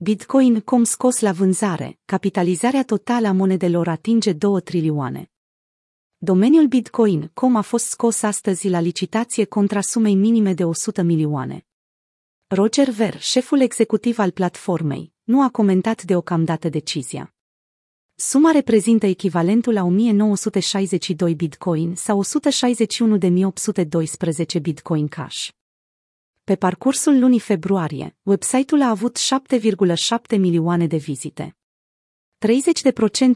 Bitcoin.com 0.00 0.84
scos 0.84 1.20
la 1.20 1.32
vânzare, 1.32 1.98
capitalizarea 2.04 2.84
totală 2.84 3.28
a 3.28 3.32
monedelor 3.32 3.88
atinge 3.88 4.32
2 4.32 4.60
trilioane. 4.60 5.30
Domeniul 6.16 6.66
Bitcoin.com 6.66 7.56
a 7.56 7.60
fost 7.60 7.86
scos 7.86 8.22
astăzi 8.22 8.68
la 8.68 8.80
licitație 8.80 9.44
contra 9.44 9.80
sumei 9.80 10.14
minime 10.14 10.54
de 10.54 10.64
100 10.64 11.02
milioane. 11.02 11.66
Roger 12.46 12.90
Ver, 12.90 13.20
șeful 13.20 13.60
executiv 13.60 14.18
al 14.18 14.30
platformei, 14.30 15.12
nu 15.22 15.42
a 15.42 15.50
comentat 15.50 16.02
deocamdată 16.02 16.68
decizia. 16.68 17.34
Suma 18.14 18.50
reprezintă 18.50 19.06
echivalentul 19.06 19.72
la 19.72 19.82
1962 19.82 21.34
bitcoin 21.34 21.94
sau 21.94 22.24
161.812 22.24 24.60
bitcoin 24.60 25.08
cash. 25.08 25.48
Pe 26.48 26.56
parcursul 26.56 27.18
lunii 27.18 27.40
februarie, 27.40 28.16
website-ul 28.22 28.82
a 28.82 28.88
avut 28.88 29.18
7,7 29.18 30.38
milioane 30.38 30.86
de 30.86 30.96
vizite. 30.96 31.56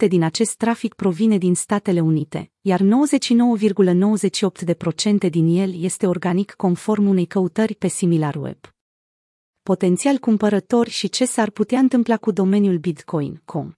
30% 0.05 0.09
din 0.09 0.23
acest 0.23 0.57
trafic 0.57 0.95
provine 0.95 1.39
din 1.39 1.55
Statele 1.55 2.01
Unite, 2.01 2.53
iar 2.61 2.81
99,98% 2.81 2.85
din 5.31 5.47
el 5.61 5.83
este 5.83 6.07
organic 6.07 6.53
conform 6.53 7.07
unei 7.07 7.27
căutări 7.27 7.75
pe 7.75 7.89
SimilarWeb. 7.89 8.59
Potențial 9.63 10.19
cumpărători 10.19 10.91
și 10.91 11.09
ce 11.09 11.25
s-ar 11.25 11.51
putea 11.51 11.79
întâmpla 11.79 12.17
cu 12.17 12.31
domeniul 12.31 12.79
Bitcoin.com. 12.79 13.73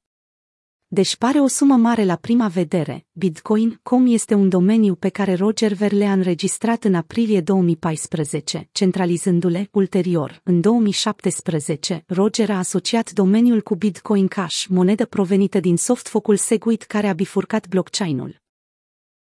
Deși 0.95 1.19
pare 1.19 1.41
o 1.41 1.47
sumă 1.47 1.77
mare 1.77 2.05
la 2.05 2.17
prima 2.17 2.49
vedere, 2.49 3.07
Bitcoin.com 3.13 4.07
este 4.07 4.35
un 4.35 4.49
domeniu 4.49 4.95
pe 4.95 5.09
care 5.09 5.35
Roger 5.35 5.73
Ver 5.73 5.93
le-a 5.93 6.13
înregistrat 6.13 6.85
în 6.85 6.95
aprilie 6.95 7.41
2014, 7.41 8.69
centralizându-le 8.73 9.69
ulterior. 9.73 10.41
În 10.45 10.61
2017, 10.61 12.05
Roger 12.07 12.51
a 12.51 12.59
asociat 12.59 13.13
domeniul 13.13 13.61
cu 13.61 13.75
Bitcoin 13.75 14.29
Cash, 14.29 14.65
monedă 14.69 15.07
provenită 15.07 15.61
din 15.61 15.77
softfocul 15.77 16.37
Segwit 16.37 16.83
care 16.83 17.09
a 17.09 17.13
bifurcat 17.13 17.69
blockchain-ul. 17.69 18.43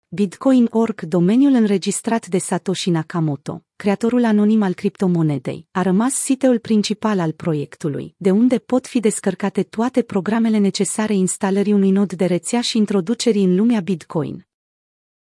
Bitcoin.org, 0.08 1.02
domeniul 1.02 1.54
înregistrat 1.54 2.28
de 2.28 2.38
Satoshi 2.38 2.90
Nakamoto, 2.90 3.64
creatorul 3.80 4.24
anonim 4.24 4.62
al 4.62 4.74
criptomonedei, 4.74 5.68
a 5.72 5.82
rămas 5.82 6.14
siteul 6.14 6.60
principal 6.60 7.20
al 7.20 7.32
proiectului, 7.32 8.16
de 8.18 8.32
unde 8.32 8.58
pot 8.58 8.88
fi 8.88 9.00
descărcate 9.00 9.64
toate 9.64 10.02
programele 10.02 10.58
necesare 10.58 11.14
instalării 11.14 11.74
unui 11.74 11.92
nod 11.92 12.14
de 12.14 12.26
rețea 12.26 12.62
și 12.62 12.78
introducerii 12.78 13.44
în 13.44 13.56
lumea 13.56 13.80
Bitcoin. 13.80 14.48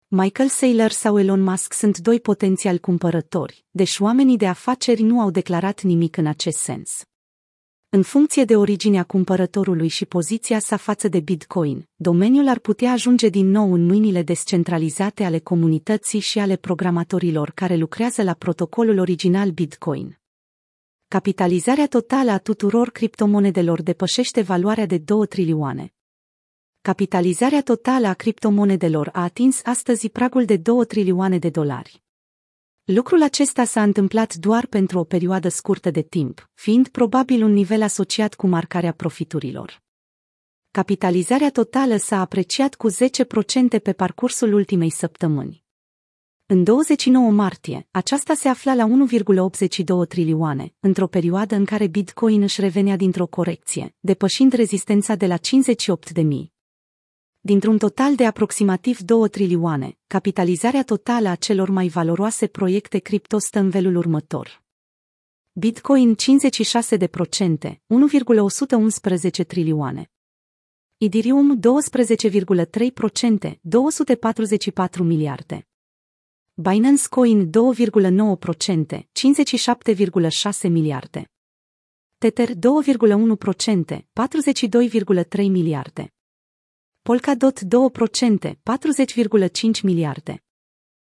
Michael 0.08 0.50
Saylor 0.50 0.92
sau 0.92 1.20
Elon 1.20 1.42
Musk 1.42 1.74
sunt 1.74 1.98
doi 1.98 2.20
potențiali 2.20 2.80
cumpărători, 2.80 3.66
deși 3.70 4.02
oamenii 4.02 4.38
de 4.38 4.48
afaceri 4.48 5.02
nu 5.02 5.20
au 5.20 5.32
declarat 5.32 5.82
nimic 5.82 6.18
în 6.18 6.26
acest 6.26 6.58
sens. 6.58 7.04
În 7.90 8.02
funcție 8.02 8.46
de 8.46 8.56
originea 8.56 9.04
cumpărătorului 9.04 9.88
și 9.88 10.06
poziția 10.06 10.60
sa 10.60 10.78
față 10.78 11.08
de 11.08 11.20
Bitcoin, 11.20 11.88
domeniul 11.96 12.48
ar 12.48 12.60
putea 12.60 12.92
ajunge 12.92 13.30
din 13.30 13.50
nou 13.50 13.74
în 13.74 13.86
mâinile 13.86 14.22
descentralizate 14.22 15.24
ale 15.24 15.40
comunității 15.40 16.20
și 16.20 16.40
ale 16.40 16.56
programatorilor 16.56 17.52
care 17.52 17.76
lucrează 17.76 18.24
la 18.24 18.34
protocolul 18.34 18.98
original 18.98 19.50
Bitcoin. 19.50 20.20
Capitalizarea 21.08 21.88
totală 21.88 22.32
a 22.32 22.38
tuturor 22.38 22.90
criptomonedelor 22.90 23.82
depășește 23.82 24.42
valoarea 24.42 24.86
de 24.86 24.98
2 24.98 25.28
trilioane. 25.28 25.94
Capitalizarea 26.82 27.62
totală 27.62 28.08
a 28.08 28.14
criptomonedelor 28.14 29.10
a 29.14 29.24
atins 29.24 29.62
astăzi 29.64 30.10
pragul 30.10 30.46
de 30.46 30.58
2 30.58 30.86
trilioane 30.86 31.38
de 31.38 31.50
dolari. 31.50 32.07
Lucrul 32.94 33.22
acesta 33.22 33.64
s-a 33.64 33.84
întâmplat 33.84 34.36
doar 34.36 34.66
pentru 34.66 35.00
o 35.00 35.04
perioadă 35.04 35.50
scurtă 35.50 35.92
de 35.92 36.02
timp, 36.02 36.50
fiind 36.54 36.88
probabil 36.88 37.44
un 37.44 37.52
nivel 37.52 37.82
asociat 37.82 38.34
cu 38.34 38.48
marcarea 38.48 38.92
profiturilor. 38.92 39.82
Capitalizarea 40.72 41.52
totală 41.52 41.98
s-a 41.98 42.20
apreciat 42.20 42.76
cu 42.76 42.92
10% 42.92 42.94
pe 43.84 43.94
parcursul 43.94 44.54
ultimei 44.54 44.90
săptămâni. 44.90 45.64
În 46.46 46.64
29 46.64 47.32
martie, 47.32 47.88
aceasta 47.92 48.34
se 48.34 48.48
afla 48.48 48.74
la 48.74 48.88
1,82 50.04 50.08
trilioane, 50.08 50.74
într-o 50.80 51.08
perioadă 51.08 51.56
în 51.56 51.66
care 51.66 51.88
Bitcoin 51.88 52.42
își 52.42 52.62
revenea 52.62 52.96
dintr-o 52.96 53.28
corecție, 53.28 53.96
depășind 54.00 54.54
rezistența 54.54 55.16
de 55.16 55.28
la 55.28 55.38
58 55.38 56.12
de 56.12 56.22
mii. 56.22 56.56
Dintr-un 57.48 57.78
total 57.78 58.16
de 58.16 58.26
aproximativ 58.26 59.00
2 59.00 59.30
trilioane, 59.30 59.98
capitalizarea 60.08 60.84
totală 60.84 61.30
a 61.30 61.36
celor 61.36 61.70
mai 61.70 61.88
valoroase 61.88 62.48
proiecte 62.48 62.98
cripto 62.98 63.38
stă 63.38 63.60
în 63.60 63.72
felul 63.72 63.96
următor. 63.96 64.64
Bitcoin 65.54 66.16
56 66.16 66.96
de 66.96 67.08
procente, 67.08 67.82
1,111 67.86 69.44
trilioane. 69.44 70.12
Ethereum 70.98 71.60
12,3 71.60 72.94
procente, 72.94 73.60
244 73.62 75.04
miliarde. 75.04 75.68
Binance 76.54 77.08
Coin 77.10 77.50
2,9 77.50 78.40
procente, 78.40 79.10
57,6 80.64 80.70
miliarde. 80.70 81.32
Tether 82.18 82.50
2,1 82.50 83.38
procente, 83.38 84.08
42,3 84.14 85.50
miliarde. 85.50 86.12
Polkadot 87.08 87.62
2%, 87.62 88.56
40,5 88.64 89.84
miliarde. 89.84 90.47